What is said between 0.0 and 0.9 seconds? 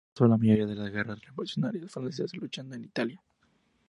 Pasó la mayoría de las